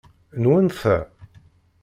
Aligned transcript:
Nwen 0.41 0.67
ta? 0.79 0.97